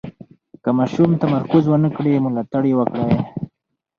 که 0.63 0.69
ماشوم 0.77 1.11
تمرکز 1.23 1.63
ونه 1.67 1.89
کړي، 1.97 2.13
ملاتړ 2.25 2.63
یې 2.69 2.75
وکړئ. 2.77 3.11